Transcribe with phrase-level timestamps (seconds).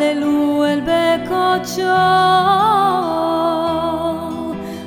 [0.00, 1.82] הללואל בקודשו,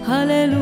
[0.08, 0.62] הללו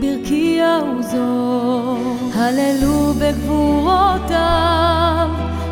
[0.00, 1.96] ברכי העוזו,
[2.34, 4.38] הללו בגבורותיו,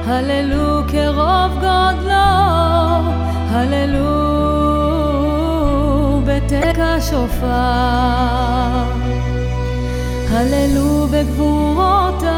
[0.07, 2.29] הללו כרוב גודלו,
[3.51, 4.11] הללו
[6.27, 7.47] בתקע שופר,
[10.31, 12.29] הללו בגבורותיו,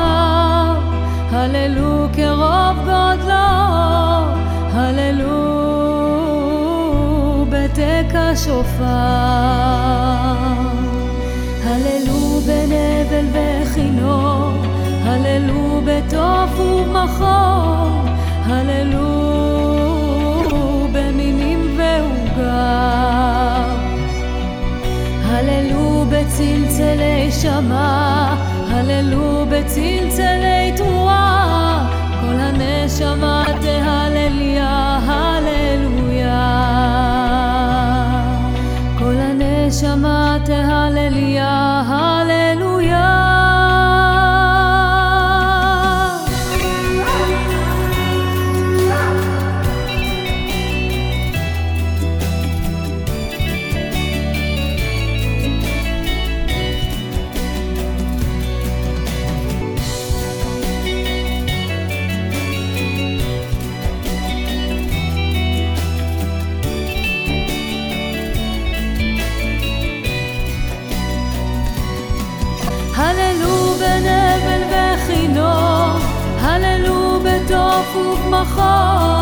[1.33, 3.90] הללו כרוב גודלו.
[7.71, 8.85] בתקע שופר,
[11.65, 14.53] הללו בנבל וכינור,
[15.05, 17.91] הללו בתוף ובמחור,
[18.47, 19.09] הללו
[20.93, 22.45] במינים ועוגר,
[25.25, 28.35] הללו בצלצלי שמע,
[28.71, 31.87] הללו בצלצלי תרועה,
[32.21, 33.30] כל הנשמה
[40.95, 41.30] תהלליה,
[78.41, 79.20] בתוף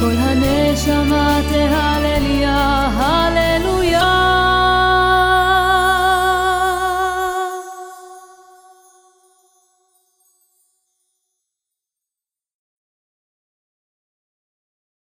[0.00, 4.03] כל הנשמה תהלליה, הללויה.